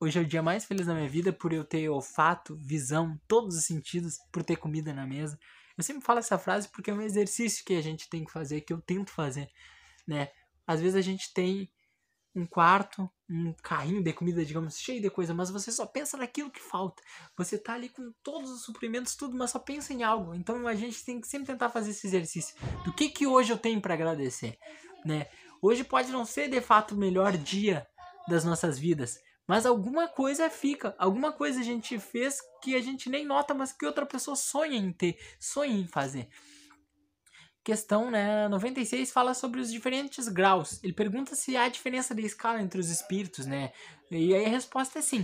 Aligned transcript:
Hoje 0.00 0.16
é 0.16 0.22
o 0.22 0.26
dia 0.26 0.40
mais 0.40 0.64
feliz 0.64 0.86
da 0.86 0.94
minha 0.94 1.08
vida 1.08 1.32
por 1.32 1.52
eu 1.52 1.64
ter 1.64 1.88
olfato, 1.88 2.54
visão, 2.54 3.20
todos 3.26 3.56
os 3.56 3.64
sentidos, 3.64 4.16
por 4.30 4.44
ter 4.44 4.54
comida 4.54 4.94
na 4.94 5.04
mesa. 5.04 5.36
Eu 5.76 5.82
sempre 5.82 6.04
falo 6.04 6.20
essa 6.20 6.38
frase 6.38 6.68
porque 6.68 6.92
é 6.92 6.94
um 6.94 7.02
exercício 7.02 7.64
que 7.64 7.74
a 7.74 7.82
gente 7.82 8.08
tem 8.08 8.24
que 8.24 8.30
fazer, 8.30 8.60
que 8.60 8.72
eu 8.72 8.80
tento 8.80 9.10
fazer, 9.10 9.50
né? 10.06 10.28
Às 10.64 10.80
vezes 10.80 10.94
a 10.94 11.00
gente 11.00 11.34
tem 11.34 11.68
um 12.32 12.46
quarto, 12.46 13.10
um 13.28 13.52
carrinho 13.54 14.00
de 14.00 14.12
comida, 14.12 14.44
digamos, 14.44 14.78
cheio 14.78 15.02
de 15.02 15.10
coisa, 15.10 15.34
mas 15.34 15.50
você 15.50 15.72
só 15.72 15.84
pensa 15.84 16.16
naquilo 16.16 16.50
que 16.50 16.60
falta. 16.60 17.02
Você 17.36 17.58
tá 17.58 17.72
ali 17.74 17.88
com 17.88 18.12
todos 18.22 18.52
os 18.52 18.62
suprimentos, 18.62 19.16
tudo, 19.16 19.36
mas 19.36 19.50
só 19.50 19.58
pensa 19.58 19.92
em 19.92 20.04
algo. 20.04 20.32
Então 20.32 20.68
a 20.68 20.76
gente 20.76 21.04
tem 21.04 21.20
que 21.20 21.26
sempre 21.26 21.48
tentar 21.48 21.70
fazer 21.70 21.90
esse 21.90 22.06
exercício. 22.06 22.54
Do 22.84 22.92
que 22.92 23.08
que 23.08 23.26
hoje 23.26 23.52
eu 23.52 23.58
tenho 23.58 23.80
para 23.80 23.94
agradecer, 23.94 24.56
né? 25.04 25.26
Hoje 25.60 25.82
pode 25.82 26.12
não 26.12 26.24
ser 26.24 26.48
de 26.48 26.60
fato 26.60 26.94
o 26.94 26.98
melhor 26.98 27.36
dia 27.36 27.84
das 28.28 28.44
nossas 28.44 28.78
vidas, 28.78 29.18
mas 29.48 29.66
alguma 29.66 30.06
coisa 30.06 30.48
fica, 30.48 30.94
alguma 30.98 31.32
coisa 31.32 31.58
a 31.60 31.64
gente 31.64 31.98
fez 31.98 32.40
que 32.62 32.76
a 32.76 32.80
gente 32.80 33.10
nem 33.10 33.24
nota, 33.24 33.54
mas 33.54 33.72
que 33.72 33.86
outra 33.86 34.06
pessoa 34.06 34.36
sonha 34.36 34.76
em 34.76 34.92
ter, 34.92 35.18
sonha 35.40 35.74
em 35.74 35.88
fazer 35.88 36.28
questão 37.68 38.10
né, 38.10 38.48
96 38.48 39.10
fala 39.10 39.34
sobre 39.34 39.60
os 39.60 39.70
diferentes 39.70 40.26
graus. 40.26 40.82
Ele 40.82 40.94
pergunta 40.94 41.34
se 41.34 41.54
há 41.54 41.68
diferença 41.68 42.14
de 42.14 42.24
escala 42.24 42.62
entre 42.62 42.80
os 42.80 42.88
espíritos, 42.88 43.44
né? 43.44 43.72
E 44.10 44.34
aí 44.34 44.46
a 44.46 44.48
resposta 44.48 45.00
é 45.00 45.02
sim. 45.02 45.22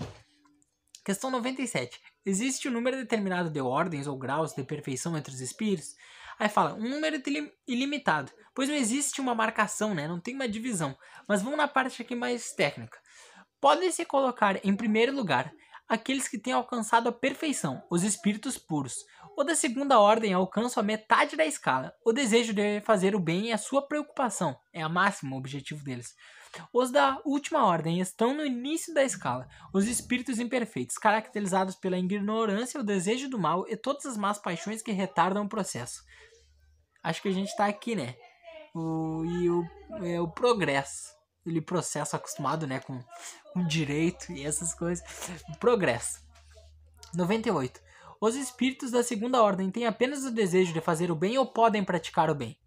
Questão 1.02 1.30
97. 1.30 1.98
Existe 2.22 2.68
um 2.68 2.70
número 2.70 2.98
determinado 2.98 3.48
de 3.48 3.62
ordens 3.62 4.06
ou 4.06 4.18
graus 4.18 4.52
de 4.52 4.62
perfeição 4.62 5.16
entre 5.16 5.32
os 5.32 5.40
espíritos? 5.40 5.96
Aí 6.38 6.50
fala, 6.50 6.74
um 6.74 6.86
número 6.86 7.16
ilimitado, 7.66 8.30
pois 8.54 8.68
não 8.68 8.76
existe 8.76 9.22
uma 9.22 9.34
marcação, 9.34 9.94
né? 9.94 10.06
Não 10.06 10.20
tem 10.20 10.34
uma 10.34 10.46
divisão. 10.46 10.94
Mas 11.26 11.40
vamos 11.40 11.56
na 11.56 11.66
parte 11.66 12.02
aqui 12.02 12.14
mais 12.14 12.52
técnica. 12.52 12.98
Podem-se 13.64 14.04
colocar 14.04 14.62
em 14.62 14.76
primeiro 14.76 15.10
lugar 15.16 15.50
aqueles 15.88 16.28
que 16.28 16.36
têm 16.36 16.52
alcançado 16.52 17.08
a 17.08 17.12
perfeição, 17.12 17.82
os 17.90 18.02
espíritos 18.02 18.58
puros. 18.58 18.94
O 19.38 19.42
da 19.42 19.56
segunda 19.56 19.98
ordem 19.98 20.34
alcançam 20.34 20.82
a 20.82 20.84
metade 20.84 21.34
da 21.34 21.46
escala. 21.46 21.94
O 22.04 22.12
desejo 22.12 22.52
de 22.52 22.82
fazer 22.82 23.16
o 23.16 23.18
bem 23.18 23.52
é 23.52 23.54
a 23.54 23.58
sua 23.58 23.80
preocupação, 23.80 24.54
é 24.70 24.82
a 24.82 24.88
máxima 24.90 25.34
objetivo 25.34 25.82
deles. 25.82 26.14
Os 26.74 26.90
da 26.90 27.18
última 27.24 27.64
ordem 27.64 28.00
estão 28.00 28.34
no 28.34 28.44
início 28.44 28.92
da 28.92 29.02
escala, 29.02 29.48
os 29.72 29.88
espíritos 29.88 30.38
imperfeitos, 30.38 30.98
caracterizados 30.98 31.74
pela 31.74 31.98
ignorância, 31.98 32.78
o 32.78 32.84
desejo 32.84 33.30
do 33.30 33.38
mal 33.38 33.66
e 33.66 33.78
todas 33.78 34.04
as 34.04 34.18
más 34.18 34.38
paixões 34.38 34.82
que 34.82 34.92
retardam 34.92 35.46
o 35.46 35.48
processo. 35.48 36.02
Acho 37.02 37.22
que 37.22 37.28
a 37.28 37.32
gente 37.32 37.48
está 37.48 37.64
aqui, 37.64 37.96
né? 37.96 38.14
O, 38.74 39.24
e 39.24 39.48
o, 39.48 39.64
é, 40.04 40.20
o 40.20 40.28
progresso. 40.28 41.14
Ele 41.46 41.60
processo 41.60 42.16
acostumado, 42.16 42.66
né, 42.66 42.80
com, 42.80 42.98
com 43.52 43.66
direito 43.66 44.32
e 44.32 44.44
essas 44.44 44.74
coisas. 44.74 45.04
Progresso. 45.60 46.22
98. 47.14 47.80
Os 48.20 48.34
espíritos 48.36 48.90
da 48.90 49.02
segunda 49.02 49.42
ordem 49.42 49.70
têm 49.70 49.86
apenas 49.86 50.24
o 50.24 50.30
desejo 50.30 50.72
de 50.72 50.80
fazer 50.80 51.10
o 51.10 51.14
bem 51.14 51.36
ou 51.36 51.46
podem 51.46 51.84
praticar 51.84 52.30
o 52.30 52.34
bem? 52.34 52.58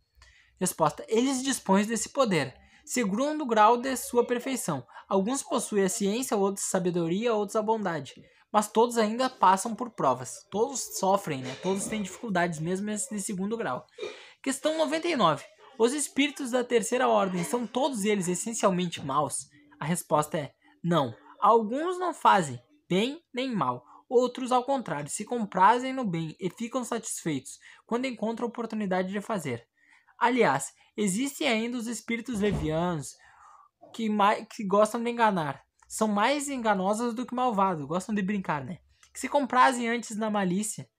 Resposta: 0.59 1.03
Eles 1.07 1.43
dispõem 1.43 1.85
desse 1.85 2.09
poder, 2.09 2.53
segundo 2.85 3.41
o 3.41 3.47
grau 3.47 3.77
de 3.77 3.95
sua 3.95 4.25
perfeição. 4.25 4.85
Alguns 5.07 5.41
possuem 5.41 5.85
a 5.85 5.89
ciência, 5.89 6.37
outros 6.37 6.65
sabedoria, 6.65 7.33
outros 7.33 7.55
a 7.55 7.61
bondade. 7.61 8.13
Mas 8.51 8.67
todos 8.67 8.97
ainda 8.97 9.29
passam 9.29 9.75
por 9.75 9.89
provas. 9.91 10.45
Todos 10.49 10.97
sofrem, 10.97 11.41
né? 11.41 11.55
Todos 11.61 11.85
têm 11.85 12.01
dificuldades, 12.01 12.59
mesmo 12.59 12.89
esse 12.89 13.13
de 13.13 13.21
segundo 13.21 13.57
grau. 13.57 13.85
Questão 14.41 14.77
99. 14.77 15.43
Os 15.79 15.93
espíritos 15.93 16.51
da 16.51 16.63
terceira 16.63 17.07
ordem 17.07 17.43
são 17.43 17.67
todos 17.67 18.03
eles 18.03 18.27
essencialmente 18.27 19.03
maus? 19.05 19.47
A 19.79 19.85
resposta 19.85 20.37
é 20.37 20.53
não. 20.83 21.15
Alguns 21.39 21.99
não 21.99 22.13
fazem 22.13 22.59
bem 22.89 23.21
nem 23.31 23.53
mal. 23.53 23.85
Outros, 24.09 24.51
ao 24.51 24.63
contrário, 24.63 25.09
se 25.09 25.23
comprazem 25.23 25.93
no 25.93 26.03
bem 26.03 26.35
e 26.39 26.49
ficam 26.49 26.83
satisfeitos 26.83 27.59
quando 27.85 28.05
encontram 28.05 28.47
oportunidade 28.47 29.11
de 29.11 29.21
fazer. 29.21 29.67
Aliás, 30.17 30.73
existem 30.95 31.47
ainda 31.47 31.77
os 31.77 31.85
espíritos 31.85 32.39
levianos 32.39 33.15
que, 33.93 34.09
que 34.49 34.63
gostam 34.63 35.03
de 35.03 35.11
enganar. 35.11 35.63
São 35.87 36.07
mais 36.07 36.49
enganosos 36.49 37.13
do 37.13 37.25
que 37.25 37.35
malvados, 37.35 37.85
gostam 37.85 38.15
de 38.15 38.21
brincar, 38.21 38.65
né? 38.65 38.79
Que 39.13 39.19
se 39.19 39.29
comprazem 39.29 39.87
antes 39.87 40.17
na 40.17 40.29
malícia 40.29 40.89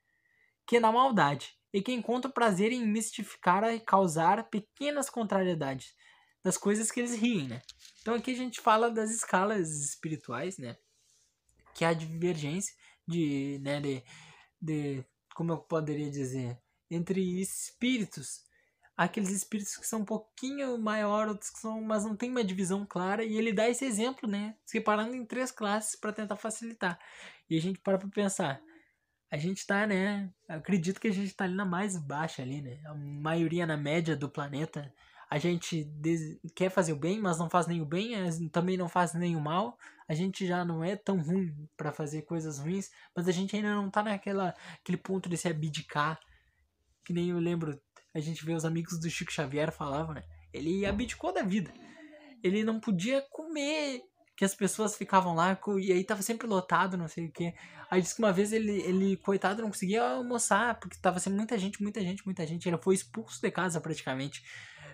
que 0.69 0.78
na 0.78 0.93
maldade, 0.93 1.58
e 1.73 1.83
que 1.83 1.93
encontram 1.93 2.31
prazer 2.31 2.73
em 2.73 2.87
mistificar 2.87 3.65
e 3.75 3.81
causar 3.81 4.49
pequenas 4.49 5.11
contrariedades 5.11 5.95
das 6.43 6.56
coisas 6.56 6.91
que 6.91 7.01
eles 7.01 7.15
riem, 7.15 7.49
né? 7.49 7.62
Então 8.01 8.15
aqui 8.15 8.31
a 8.31 8.37
gente 8.37 8.61
fala 8.61 8.91
das 8.91 9.11
escalas 9.11 9.71
espirituais, 9.84 10.57
né? 10.59 10.77
Que 11.75 11.84
há 11.84 11.93
divergência 11.93 12.75
de, 13.07 13.59
né, 13.62 13.81
de, 13.81 14.03
de, 14.61 15.05
como 15.34 15.53
eu 15.53 15.59
poderia 15.59 16.11
dizer, 16.11 16.59
entre 16.91 17.41
espíritos. 17.41 18.47
Aqueles 18.97 19.31
espíritos 19.31 19.77
que 19.77 19.87
são 19.87 20.01
um 20.01 20.05
pouquinho 20.05 20.77
maior, 20.77 21.28
outros 21.28 21.51
que 21.51 21.61
são, 21.61 21.81
mas 21.81 22.05
não 22.05 22.17
tem 22.17 22.31
uma 22.31 22.43
divisão 22.43 22.84
clara. 22.84 23.23
E 23.23 23.37
ele 23.37 23.53
dá 23.53 23.69
esse 23.69 23.84
exemplo, 23.84 24.28
né? 24.28 24.57
Separando 24.65 25.15
em 25.15 25.25
três 25.25 25.53
classes 25.53 25.95
para 25.95 26.12
tentar 26.12 26.34
facilitar. 26.34 26.99
E 27.49 27.57
a 27.57 27.61
gente 27.61 27.78
para 27.78 27.97
para 27.97 28.09
pensar. 28.09 28.61
A 29.31 29.37
gente 29.37 29.66
tá, 29.66 29.87
né? 29.87 30.31
Acredito 30.49 31.00
que 31.00 31.09
a 31.09 31.12
gente 31.12 31.34
tá 31.34 31.44
ali 31.44 31.55
na 31.55 31.65
mais 31.65 31.97
baixa 31.97 32.43
ali, 32.43 32.62
né? 32.62 32.81
A 32.87 32.94
maioria 32.94 33.66
na 33.66 33.77
média 33.77 34.16
do 34.16 34.28
planeta. 34.28 34.93
A 35.31 35.39
gente 35.39 35.91
quer 36.56 36.71
fazer 36.71 36.93
o 36.94 36.99
bem, 36.99 37.21
mas 37.21 37.39
não 37.39 37.50
faz 37.50 37.66
nem 37.66 37.83
o 37.83 37.87
bem, 37.87 38.15
também 38.50 38.78
não 38.78 38.89
faz 38.89 39.12
nem 39.12 39.37
o 39.37 39.41
mal 39.41 39.77
a 40.09 40.15
gente 40.15 40.47
já 40.47 40.65
não 40.65 40.83
é 40.83 40.97
tão 40.97 41.21
ruim 41.21 41.55
para 41.77 41.93
fazer 41.93 42.22
coisas 42.22 42.59
ruins, 42.59 42.91
mas 43.15 43.28
a 43.28 43.33
gente 43.33 43.55
ainda 43.55 43.75
não 43.75 43.91
tá 43.91 44.03
naquela 44.03 44.55
aquele 44.81 44.97
ponto 44.97 45.28
de 45.28 45.37
se 45.37 45.47
abdicar. 45.47 46.19
Que 47.05 47.12
nem 47.12 47.28
eu 47.28 47.39
lembro, 47.39 47.78
a 48.15 48.21
gente 48.21 48.45
vê 48.45 48.55
os 48.55 48.65
amigos 48.65 48.99
do 48.99 49.10
Chico 49.10 49.31
Xavier 49.31 49.71
falavam, 49.71 50.15
né? 50.15 50.25
Ele 50.50 50.87
abdicou 50.87 51.33
da 51.33 51.43
vida. 51.43 51.71
Ele 52.43 52.65
não 52.65 52.81
podia 52.81 53.21
comer, 53.31 54.00
que 54.38 54.44
as 54.44 54.54
pessoas 54.54 54.94
ficavam 54.94 55.34
lá 55.34 55.59
e 55.81 55.91
aí 55.91 56.04
tava 56.04 56.22
sempre 56.22 56.47
lotado, 56.47 56.97
não 56.97 57.09
sei 57.09 57.26
o 57.26 57.32
que. 57.32 57.53
Aí 57.91 58.00
disse 58.00 58.15
que 58.15 58.22
uma 58.22 58.32
vez 58.32 58.53
ele, 58.53 58.71
ele 58.82 59.16
coitado, 59.16 59.62
não 59.62 59.69
conseguia 59.69 60.00
almoçar, 60.00 60.78
porque 60.78 60.97
tava 60.97 61.19
sempre 61.19 61.38
muita 61.38 61.59
gente, 61.59 61.82
muita 61.82 62.00
gente, 62.00 62.25
muita 62.25 62.47
gente. 62.47 62.69
Ele 62.69 62.78
foi 62.78 62.94
expulso 62.94 63.43
de 63.43 63.50
casa 63.50 63.81
praticamente, 63.81 64.44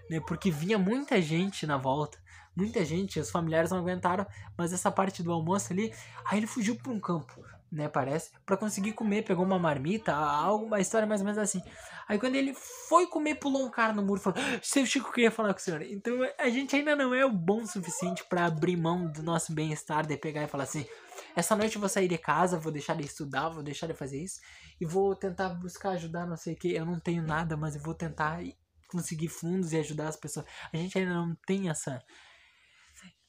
né? 0.09 0.19
Porque 0.27 0.51
vinha 0.51 0.79
muita 0.79 1.21
gente 1.21 1.67
na 1.67 1.77
volta 1.77 2.25
muita 2.57 2.85
gente, 2.85 3.19
os 3.19 3.33
familiares 3.33 3.73
não 3.73 3.79
aguentaram, 3.79 4.25
mas 4.57 4.73
essa 4.73 4.89
parte 4.89 5.25
do 5.25 5.33
almoço 5.33 5.73
ali, 5.73 5.93
aí 6.25 6.39
ele 6.39 6.47
fugiu 6.47 6.77
para 6.77 6.93
um 6.93 7.01
campo, 7.01 7.45
né, 7.75 7.89
parece, 7.89 8.31
para 8.47 8.57
conseguir 8.57 8.93
comer, 8.93 9.23
pegou 9.23 9.45
uma 9.45 9.59
marmita, 9.59 10.15
algo, 10.15 10.67
uma 10.67 10.81
história 10.81 11.07
mais 11.07 11.21
ou 11.21 11.25
menos 11.27 11.39
assim. 11.39 11.61
Aí 12.07 12.19
quando 12.19 12.37
ele 12.37 12.55
foi 12.89 13.07
comer, 13.07 13.35
pulou 13.37 13.67
um 13.67 13.71
cara 13.71 13.93
no 13.93 14.03
muro 14.03 14.21
e 14.21 14.23
falou: 14.23 14.39
"Seu 14.63 14.87
Chico 14.87 15.13
queria 15.13 15.31
falar 15.31 15.53
com 15.53 15.61
o 15.61 15.63
senhor". 15.63 15.83
Então 15.83 16.15
a 16.39 16.49
gente 16.49 16.77
ainda 16.77 16.95
não 16.95 17.13
é 17.13 17.25
o 17.25 17.33
bom 17.33 17.63
o 17.63 17.67
suficiente 17.67 18.25
para 18.29 18.47
abrir 18.47 18.77
mão 18.77 19.11
do 19.11 19.23
nosso 19.23 19.53
bem-estar, 19.53 20.07
de 20.07 20.17
pegar 20.17 20.45
e 20.45 20.49
falar 20.49 20.65
assim: 20.65 20.87
"Essa 21.35 21.57
noite 21.57 21.75
eu 21.75 21.81
vou 21.81 21.89
sair 21.89 22.09
de 22.09 22.19
casa, 22.19 22.59
vou 22.59 22.71
deixar 22.73 22.95
de 22.95 23.05
estudar, 23.05 23.49
vou 23.49 23.63
deixar 23.63 23.87
de 23.87 23.95
fazer 23.95 24.23
isso 24.23 24.41
e 24.81 24.87
vou 24.87 25.17
tentar 25.17 25.49
buscar 25.51 25.91
ajudar, 25.91 26.27
não 26.27 26.37
sei 26.37 26.55
o 26.55 26.57
que. 26.57 26.73
Eu 26.73 26.87
não 26.87 27.01
tenho 27.01 27.23
nada, 27.23 27.57
mas 27.57 27.75
eu 27.75 27.83
vou 27.83 27.95
tentar 27.95 28.41
conseguir 28.89 29.29
fundos 29.29 29.73
e 29.73 29.79
ajudar 29.79 30.09
as 30.09 30.17
pessoas". 30.17 30.47
A 30.73 30.77
gente 30.77 30.97
ainda 30.99 31.15
não 31.15 31.35
tem 31.47 31.71
essa 31.71 32.01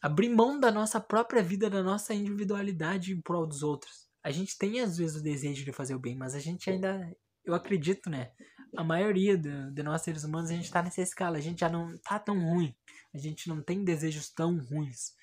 abrir 0.01 0.29
mão 0.29 0.59
da 0.59 0.71
nossa 0.71 0.99
própria 1.01 1.41
vida, 1.41 1.67
da 1.67 1.81
nossa 1.81 2.13
individualidade 2.13 3.11
em 3.11 3.19
prol 3.19 3.47
dos 3.47 3.63
outros. 3.63 4.04
A 4.25 4.31
gente 4.31 4.57
tem 4.57 4.79
às 4.79 4.97
vezes 4.97 5.17
o 5.17 5.23
desejo 5.23 5.63
de 5.63 5.71
fazer 5.71 5.93
o 5.93 5.99
bem, 5.99 6.15
mas 6.15 6.33
a 6.33 6.39
gente 6.39 6.67
ainda, 6.67 7.15
eu 7.45 7.53
acredito, 7.53 8.09
né? 8.09 8.31
A 8.75 8.83
maioria 8.83 9.37
de, 9.37 9.71
de 9.71 9.83
nós 9.83 10.01
seres 10.01 10.23
humanos, 10.23 10.49
a 10.49 10.55
gente 10.55 10.71
tá 10.71 10.81
nessa 10.81 10.99
escala, 10.99 11.37
a 11.37 11.39
gente 11.41 11.59
já 11.59 11.69
não 11.69 11.95
tá 11.99 12.17
tão 12.17 12.39
ruim, 12.39 12.75
a 13.13 13.19
gente 13.19 13.47
não 13.47 13.61
tem 13.61 13.83
desejos 13.83 14.27
tão 14.31 14.57
ruins, 14.57 15.13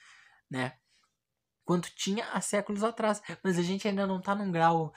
né? 0.49 0.75
Quanto 1.65 1.93
tinha 1.97 2.27
há 2.29 2.41
séculos 2.41 2.85
atrás, 2.85 3.21
mas 3.43 3.59
a 3.59 3.63
gente 3.63 3.89
ainda 3.89 4.07
não 4.07 4.23
tá 4.23 4.37
num 4.37 4.53
grau 4.53 4.95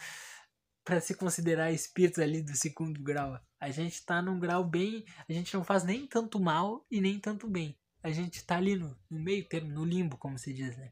para 0.83 1.01
se 1.01 1.15
considerar 1.15 1.71
espíritos 1.71 2.19
ali 2.19 2.43
do 2.43 2.55
segundo 2.55 3.01
grau. 3.01 3.39
A 3.59 3.71
gente 3.71 4.05
tá 4.05 4.21
num 4.21 4.39
grau 4.39 4.63
bem, 4.63 5.03
a 5.27 5.33
gente 5.33 5.51
não 5.55 5.63
faz 5.63 5.83
nem 5.83 6.05
tanto 6.05 6.39
mal 6.39 6.85
e 6.91 7.01
nem 7.01 7.19
tanto 7.19 7.47
bem 7.47 7.75
a 8.05 8.11
gente 8.11 8.35
está 8.35 8.57
ali 8.57 8.75
no, 8.75 8.95
no, 9.09 9.19
meio 9.19 9.43
termo, 9.49 9.71
no 9.71 9.83
limbo, 9.83 10.15
como 10.15 10.37
se 10.37 10.53
diz, 10.53 10.77
né? 10.77 10.91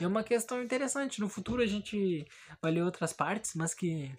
É 0.00 0.06
uma 0.06 0.24
questão 0.24 0.62
interessante. 0.62 1.20
No 1.20 1.28
futuro 1.28 1.62
a 1.62 1.66
gente 1.66 2.26
vai 2.60 2.72
ler 2.72 2.82
outras 2.82 3.12
partes, 3.12 3.54
mas 3.54 3.74
que 3.74 4.10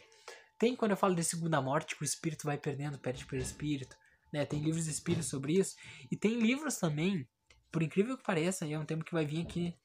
tem 0.57 0.75
quando 0.75 0.91
eu 0.91 0.97
falo 0.97 1.15
de 1.15 1.23
segunda 1.23 1.61
morte, 1.61 1.95
que 1.95 2.03
o 2.03 2.05
espírito 2.05 2.45
vai 2.45 2.57
perdendo, 2.57 2.97
perde 2.97 3.25
pelo 3.25 3.41
espírito, 3.41 3.97
né? 4.31 4.45
Tem 4.45 4.61
livros 4.61 4.85
de 4.85 4.91
espírito 4.91 5.25
sobre 5.25 5.53
isso. 5.53 5.75
E 6.09 6.15
tem 6.15 6.39
livros 6.39 6.77
também, 6.77 7.27
por 7.71 7.83
incrível 7.83 8.17
que 8.17 8.23
pareça, 8.23 8.65
e 8.65 8.73
é 8.73 8.79
um 8.79 8.85
tema 8.85 9.03
que 9.03 9.13
vai 9.13 9.25
vir 9.25 9.41
aqui. 9.41 9.75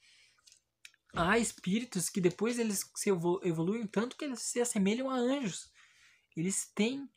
Há 1.15 1.39
espíritos 1.39 2.09
que 2.09 2.21
depois 2.21 2.59
eles 2.59 2.89
se 2.95 3.11
evoluem 3.11 3.87
tanto 3.87 4.17
que 4.17 4.25
eles 4.25 4.41
se 4.41 4.61
assemelham 4.61 5.11
a 5.11 5.17
anjos. 5.17 5.73
Eles 6.37 6.71
têm, 6.75 7.11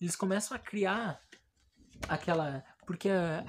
eles 0.00 0.14
começam 0.14 0.56
a 0.56 0.60
criar 0.60 1.20
aquela, 2.08 2.64
porque 2.86 3.08
a, 3.08 3.44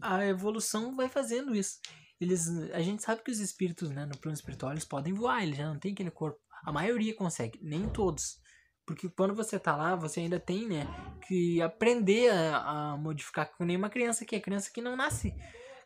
a 0.00 0.24
evolução 0.26 0.96
vai 0.96 1.08
fazendo 1.08 1.54
isso. 1.54 1.80
Eles 2.20 2.48
a 2.72 2.80
gente 2.80 3.02
sabe 3.02 3.22
que 3.22 3.30
os 3.30 3.40
espíritos, 3.40 3.90
né, 3.90 4.06
no 4.06 4.16
plano 4.18 4.34
espiritual, 4.34 4.72
eles 4.72 4.84
podem 4.84 5.12
voar, 5.12 5.42
eles 5.42 5.56
já 5.56 5.66
não 5.66 5.78
tem 5.78 5.92
aquele 5.92 6.10
corpo. 6.10 6.38
A 6.64 6.72
maioria 6.72 7.14
consegue, 7.14 7.58
nem 7.62 7.88
todos. 7.88 8.42
Porque 8.86 9.08
quando 9.08 9.34
você 9.34 9.58
tá 9.58 9.74
lá, 9.74 9.96
você 9.96 10.20
ainda 10.20 10.38
tem, 10.38 10.68
né, 10.68 10.86
que 11.26 11.60
aprender 11.62 12.30
a, 12.30 12.92
a 12.92 12.96
modificar 12.96 13.50
com 13.56 13.64
nenhuma 13.64 13.88
criança 13.88 14.24
que 14.24 14.36
é 14.36 14.40
criança 14.40 14.70
que 14.72 14.82
não 14.82 14.96
nasce 14.96 15.34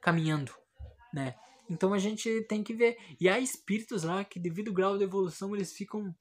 caminhando, 0.00 0.52
né? 1.12 1.34
Então 1.70 1.92
a 1.92 1.98
gente 1.98 2.42
tem 2.48 2.62
que 2.62 2.75
ver. 2.75 2.96
E 3.20 3.28
há 3.28 3.38
espíritos 3.38 4.02
lá 4.02 4.25
que, 4.25 4.40
devido 4.40 4.69
ao 4.69 4.75
grau 4.75 4.98
de 4.98 5.04
evolução, 5.04 5.54
eles 5.54 5.72
ficam 5.72 6.14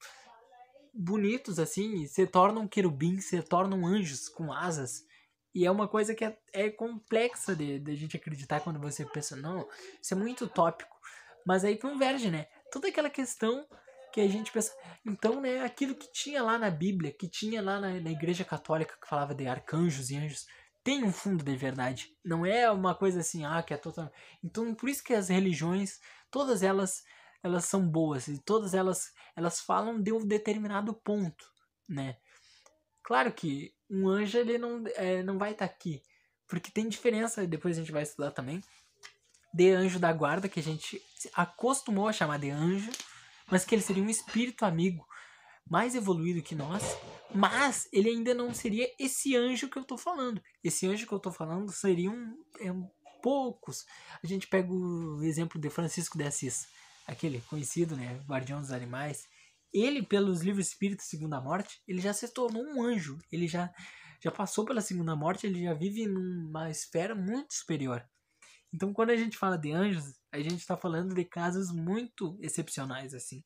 bonitos 0.94 1.58
assim, 1.58 2.06
se 2.06 2.26
tornam 2.26 2.68
querubins, 2.68 3.26
se 3.26 3.42
tornam 3.42 3.86
anjos 3.86 4.28
com 4.28 4.52
asas. 4.52 5.04
E 5.54 5.64
é 5.64 5.70
uma 5.70 5.88
coisa 5.88 6.14
que 6.14 6.24
é, 6.24 6.38
é 6.52 6.70
complexa 6.70 7.56
de, 7.56 7.78
de 7.78 7.96
gente 7.96 8.16
acreditar 8.16 8.60
quando 8.60 8.78
você 8.78 9.04
pensa, 9.04 9.34
não, 9.36 9.66
isso 10.00 10.14
é 10.14 10.16
muito 10.16 10.44
utópico. 10.44 10.96
Mas 11.44 11.64
aí 11.64 11.78
converge, 11.78 12.30
né? 12.30 12.46
Toda 12.70 12.88
aquela 12.88 13.08
questão 13.08 13.66
que 14.12 14.20
a 14.20 14.28
gente 14.28 14.52
pensa. 14.52 14.74
Então, 15.06 15.40
né, 15.40 15.64
aquilo 15.64 15.94
que 15.94 16.10
tinha 16.12 16.42
lá 16.42 16.58
na 16.58 16.70
Bíblia, 16.70 17.12
que 17.12 17.28
tinha 17.28 17.62
lá 17.62 17.80
na, 17.80 18.00
na 18.00 18.10
Igreja 18.10 18.44
Católica, 18.44 18.96
que 19.00 19.08
falava 19.08 19.34
de 19.34 19.46
arcanjos 19.46 20.10
e 20.10 20.16
anjos, 20.16 20.46
tem 20.82 21.04
um 21.04 21.12
fundo 21.12 21.44
de 21.44 21.56
verdade. 21.56 22.14
Não 22.24 22.44
é 22.44 22.70
uma 22.70 22.94
coisa 22.94 23.20
assim, 23.20 23.44
ah, 23.44 23.62
que 23.62 23.74
é 23.74 23.76
total. 23.76 24.10
Então, 24.42 24.74
por 24.74 24.88
isso 24.88 25.04
que 25.04 25.14
as 25.14 25.28
religiões, 25.28 26.00
todas 26.30 26.62
elas, 26.62 27.04
elas 27.42 27.64
são 27.64 27.86
boas 27.86 28.28
e 28.28 28.38
todas 28.38 28.74
elas, 28.74 29.12
elas 29.36 29.60
falam 29.60 30.00
de 30.00 30.12
um 30.12 30.26
determinado 30.26 30.94
ponto, 30.94 31.44
né? 31.88 32.16
Claro 33.08 33.32
que 33.32 33.72
um 33.88 34.06
anjo 34.06 34.36
ele 34.36 34.58
não, 34.58 34.84
é, 34.96 35.22
não 35.22 35.38
vai 35.38 35.52
estar 35.52 35.66
tá 35.66 35.72
aqui, 35.72 36.02
porque 36.46 36.70
tem 36.70 36.86
diferença. 36.86 37.46
Depois 37.46 37.74
a 37.74 37.80
gente 37.80 37.90
vai 37.90 38.02
estudar 38.02 38.32
também 38.32 38.62
de 39.54 39.70
anjo 39.70 39.98
da 39.98 40.12
guarda 40.12 40.46
que 40.46 40.60
a 40.60 40.62
gente 40.62 41.00
acostumou 41.32 42.06
a 42.06 42.12
chamar 42.12 42.38
de 42.38 42.50
anjo, 42.50 42.90
mas 43.50 43.64
que 43.64 43.74
ele 43.74 43.80
seria 43.80 44.02
um 44.02 44.10
espírito 44.10 44.66
amigo 44.66 45.08
mais 45.66 45.94
evoluído 45.94 46.42
que 46.42 46.54
nós, 46.54 46.82
mas 47.34 47.88
ele 47.94 48.10
ainda 48.10 48.34
não 48.34 48.52
seria 48.52 48.86
esse 48.98 49.34
anjo 49.34 49.70
que 49.70 49.78
eu 49.78 49.84
tô 49.84 49.96
falando. 49.96 50.42
Esse 50.62 50.86
anjo 50.86 51.06
que 51.06 51.12
eu 51.14 51.18
tô 51.18 51.32
falando 51.32 51.72
seriam 51.72 52.14
é, 52.60 52.70
poucos. 53.22 53.86
A 54.22 54.26
gente 54.26 54.46
pega 54.48 54.70
o 54.70 55.22
exemplo 55.22 55.58
de 55.58 55.70
Francisco 55.70 56.18
de 56.18 56.24
Assis, 56.24 56.66
aquele 57.06 57.40
conhecido, 57.48 57.96
né, 57.96 58.20
guardião 58.28 58.60
dos 58.60 58.70
animais. 58.70 59.26
Ele, 59.72 60.02
pelos 60.02 60.40
livros 60.42 60.68
Espírito 60.68 61.02
Segunda 61.02 61.40
Morte, 61.40 61.80
ele 61.86 62.00
já 62.00 62.12
se 62.12 62.32
tornou 62.32 62.62
um 62.62 62.82
anjo. 62.82 63.18
Ele 63.30 63.46
já, 63.46 63.70
já 64.22 64.30
passou 64.30 64.64
pela 64.64 64.80
Segunda 64.80 65.14
Morte, 65.14 65.46
ele 65.46 65.62
já 65.62 65.74
vive 65.74 66.06
numa 66.06 66.70
esfera 66.70 67.14
muito 67.14 67.54
superior. 67.54 68.04
Então, 68.72 68.92
quando 68.92 69.10
a 69.10 69.16
gente 69.16 69.36
fala 69.36 69.56
de 69.56 69.72
anjos, 69.72 70.14
a 70.32 70.38
gente 70.38 70.58
está 70.58 70.76
falando 70.76 71.14
de 71.14 71.24
casos 71.24 71.72
muito 71.72 72.38
excepcionais, 72.40 73.14
assim 73.14 73.42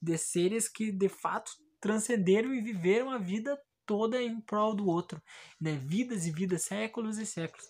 de 0.00 0.16
seres 0.16 0.68
que 0.68 0.90
de 0.90 1.08
fato 1.08 1.52
transcenderam 1.80 2.54
e 2.54 2.60
viveram 2.60 3.10
a 3.10 3.18
vida 3.18 3.60
toda 3.84 4.22
em 4.22 4.40
prol 4.40 4.74
do 4.74 4.86
outro, 4.86 5.20
né? 5.60 5.76
Vidas 5.76 6.26
e 6.26 6.30
vidas, 6.30 6.62
séculos 6.62 7.18
e 7.18 7.26
séculos. 7.26 7.66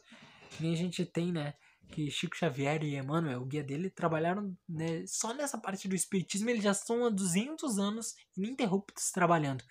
E 0.61 0.73
a 0.73 0.77
gente 0.77 1.05
tem, 1.05 1.33
né? 1.33 1.55
Que 1.91 2.11
Chico 2.11 2.37
Xavier 2.37 2.83
e 2.83 2.97
Emmanuel, 2.97 3.43
o 3.43 3.47
guia 3.47 3.63
dele, 3.63 3.91
trabalharam 3.91 4.57
né, 4.69 5.05
só 5.07 5.35
nessa 5.35 5.59
parte 5.59 5.89
do 5.89 5.95
espiritismo. 5.95 6.49
Eles 6.49 6.63
já 6.63 6.71
estão 6.71 7.05
há 7.05 7.11
200 7.11 7.79
anos 7.79 8.15
ininterruptos 8.37 9.11
trabalhando. 9.11 9.65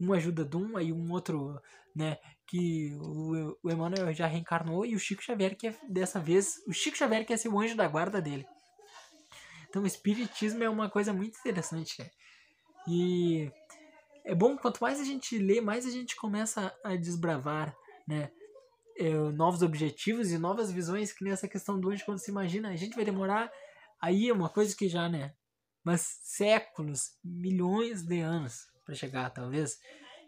Um 0.00 0.12
ajuda 0.12 0.44
de 0.44 0.56
um, 0.56 0.76
aí 0.76 0.92
um 0.92 1.10
outro, 1.12 1.60
né? 1.94 2.18
Que 2.46 2.94
o, 3.00 3.56
o 3.62 3.70
Emmanuel 3.70 4.12
já 4.12 4.26
reencarnou 4.26 4.84
e 4.84 4.94
o 4.94 4.98
Chico 4.98 5.22
Xavier, 5.22 5.56
que 5.56 5.68
é, 5.68 5.76
dessa 5.88 6.20
vez, 6.20 6.62
o 6.66 6.72
Chico 6.72 6.96
Xavier 6.96 7.24
quer 7.24 7.38
ser 7.38 7.48
o 7.48 7.58
anjo 7.58 7.76
da 7.76 7.86
guarda 7.86 8.20
dele. 8.20 8.46
Então, 9.68 9.82
o 9.82 9.86
espiritismo 9.86 10.62
é 10.62 10.68
uma 10.68 10.90
coisa 10.90 11.12
muito 11.12 11.38
interessante, 11.38 11.96
cara. 11.96 12.10
E 12.86 13.50
é 14.24 14.34
bom, 14.34 14.56
quanto 14.56 14.80
mais 14.80 15.00
a 15.00 15.04
gente 15.04 15.38
lê, 15.38 15.60
mais 15.60 15.86
a 15.86 15.90
gente 15.90 16.16
começa 16.16 16.74
a 16.82 16.96
desbravar, 16.96 17.76
né? 18.06 18.30
É, 18.96 19.12
novos 19.32 19.62
objetivos 19.62 20.30
e 20.30 20.38
novas 20.38 20.70
visões, 20.70 21.12
que 21.12 21.24
nessa 21.24 21.48
questão 21.48 21.80
do 21.80 21.90
anjo, 21.90 22.04
quando 22.04 22.18
se 22.18 22.30
imagina, 22.30 22.70
a 22.70 22.76
gente 22.76 22.94
vai 22.94 23.04
demorar 23.04 23.50
aí 24.04 24.28
é 24.28 24.32
uma 24.32 24.50
coisa 24.50 24.76
que 24.76 24.88
já, 24.88 25.08
né? 25.08 25.32
Mas 25.82 26.18
séculos, 26.22 27.12
milhões 27.24 28.02
de 28.02 28.20
anos 28.20 28.66
para 28.84 28.94
chegar, 28.94 29.30
talvez. 29.30 29.78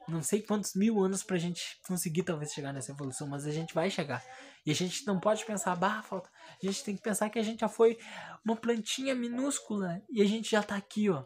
Não 0.09 0.23
sei 0.23 0.41
quantos 0.41 0.75
mil 0.75 1.03
anos 1.03 1.23
pra 1.23 1.37
gente 1.37 1.79
conseguir, 1.87 2.23
talvez, 2.23 2.53
chegar 2.53 2.73
nessa 2.73 2.93
evolução, 2.93 3.27
mas 3.27 3.47
a 3.47 3.51
gente 3.51 3.75
vai 3.75 3.91
chegar. 3.91 4.25
E 4.65 4.71
a 4.71 4.75
gente 4.75 5.07
não 5.07 5.21
pode 5.21 5.45
pensar, 5.45 5.75
bah, 5.77 6.03
falta. 6.03 6.31
A 6.63 6.67
gente 6.67 6.85
tem 6.85 6.97
que 6.97 7.03
pensar 7.03 7.29
que 7.29 7.39
a 7.39 7.43
gente 7.43 7.61
já 7.61 7.69
foi 7.69 7.99
uma 8.45 8.57
plantinha 8.57 9.15
minúscula 9.15 10.03
e 10.09 10.23
a 10.23 10.27
gente 10.27 10.51
já 10.51 10.63
tá 10.63 10.77
aqui, 10.77 11.11
ó. 11.11 11.25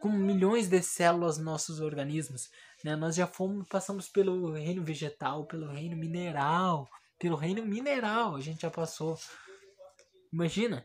Com 0.00 0.08
milhões 0.08 0.68
de 0.68 0.82
células 0.82 1.36
nos 1.36 1.44
nossos 1.44 1.80
organismos. 1.80 2.48
Né? 2.84 2.96
Nós 2.96 3.14
já 3.14 3.26
fomos, 3.26 3.66
passamos 3.68 4.08
pelo 4.08 4.52
reino 4.52 4.84
vegetal, 4.84 5.46
pelo 5.46 5.66
reino 5.68 5.96
mineral. 5.96 6.88
Pelo 7.18 7.36
reino 7.36 7.64
mineral 7.64 8.36
a 8.36 8.40
gente 8.40 8.62
já 8.62 8.70
passou. 8.70 9.18
Imagina. 10.32 10.84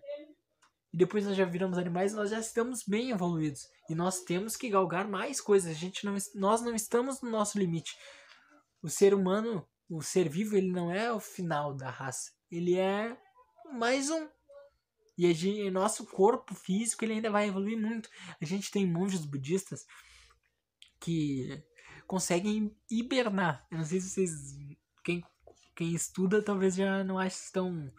E 0.94 0.98
depois 0.98 1.26
nós 1.26 1.36
já 1.36 1.46
viramos 1.46 1.78
animais 1.78 2.14
nós 2.14 2.30
já 2.30 2.40
estamos 2.40 2.84
bem 2.86 3.12
evoluídos. 3.12 3.68
E 3.90 3.96
nós 3.96 4.22
temos 4.22 4.56
que 4.56 4.70
galgar 4.70 5.08
mais 5.08 5.40
coisas. 5.40 5.72
A 5.72 5.80
gente 5.80 6.06
não, 6.06 6.16
nós 6.36 6.62
não 6.62 6.76
estamos 6.76 7.22
no 7.22 7.30
nosso 7.30 7.58
limite. 7.58 7.96
O 8.82 8.90
ser 8.90 9.14
humano 9.14 9.68
o 9.90 10.02
ser 10.02 10.28
vivo 10.28 10.58
ele 10.58 10.72
não 10.72 10.92
é 10.92 11.12
o 11.12 11.20
final 11.20 11.74
da 11.74 11.90
raça. 11.90 12.32
Ele 12.52 12.76
é 12.76 13.16
mais 13.74 14.10
um. 14.10 14.28
E 15.18 15.32
gente, 15.34 15.70
nosso 15.70 16.06
corpo 16.06 16.54
físico 16.56 17.06
ele 17.06 17.14
ainda 17.14 17.30
vai 17.30 17.48
evoluir 17.48 17.80
muito. 17.80 18.10
A 18.42 18.46
gente 18.46 18.72
tem 18.72 18.86
monges 18.86 19.26
budistas 19.26 19.86
que 21.00 21.64
conseguem 22.08 22.76
hibernar. 22.90 23.66
Eu 23.70 23.80
não 23.80 23.86
sei 23.86 24.00
se 24.00 24.10
vocês. 24.10 24.32
Quem, 25.04 25.24
quem 25.76 25.94
estuda 25.94 26.42
talvez 26.42 26.76
já 26.76 27.04
não 27.04 27.20
ache 27.20 27.52
tão. 27.52 27.92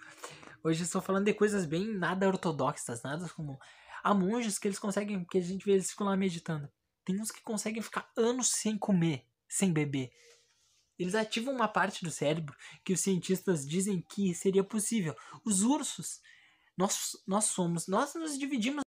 Hoje 0.63 0.83
estou 0.83 1.01
falando 1.01 1.27
de 1.27 1.35
coisas 1.35 1.65
bem 1.65 1.87
nada 1.95 2.27
ortodoxas, 2.27 3.03
nada 3.03 3.29
como. 3.31 3.59
Há 4.03 4.15
monges 4.15 4.59
que 4.59 4.69
eles 4.69 4.79
conseguem, 4.79 5.25
que 5.25 5.39
a 5.39 5.41
gente 5.41 5.65
vê 5.65 5.73
eles 5.73 5.91
ficam 5.91 6.07
lá 6.07 6.17
meditando. 6.17 6.69
Tem 7.05 7.21
uns 7.21 7.31
que 7.31 7.43
conseguem 7.43 7.83
ficar 7.83 8.11
anos 8.17 8.49
sem 8.49 8.79
comer, 8.79 9.27
sem 9.49 9.73
beber. 9.73 10.11
Eles 10.99 11.15
ativam 11.15 11.55
uma 11.55 11.69
parte 11.69 12.03
do 12.05 12.11
cérebro 12.11 12.57
que 12.85 12.93
os 12.93 13.01
cientistas 13.01 13.67
dizem 13.67 14.01
que 14.01 14.35
seria 14.35 14.65
possível. 14.65 15.15
Os 15.45 15.63
ursos, 15.63 16.21
nós, 16.77 17.13
nós 17.27 17.45
somos, 17.47 17.87
nós 17.87 18.15
nos 18.15 18.39
dividimos 18.39 18.86